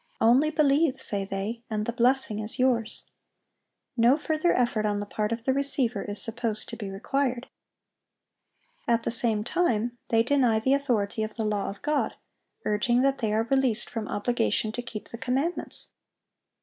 "Only 0.19 0.49
believe," 0.49 0.99
say 0.99 1.25
they, 1.25 1.61
"and 1.69 1.85
the 1.85 1.93
blessing 1.93 2.39
is 2.39 2.57
yours." 2.57 3.05
No 3.95 4.17
further 4.17 4.51
effort 4.51 4.83
on 4.83 4.99
the 4.99 5.05
part 5.05 5.31
of 5.31 5.43
the 5.43 5.53
receiver 5.53 6.01
is 6.01 6.19
supposed 6.19 6.67
to 6.69 6.75
be 6.75 6.89
required. 6.89 7.47
At 8.87 9.03
the 9.03 9.11
same 9.11 9.43
time 9.43 9.99
they 10.07 10.23
deny 10.23 10.59
the 10.59 10.73
authority 10.73 11.21
of 11.21 11.35
the 11.35 11.45
law 11.45 11.69
of 11.69 11.83
God, 11.83 12.15
urging 12.65 13.03
that 13.03 13.19
they 13.19 13.31
are 13.31 13.43
released 13.43 13.91
from 13.91 14.07
obligation 14.07 14.71
to 14.71 14.81
keep 14.81 15.09
the 15.09 15.19
commandments. 15.19 15.91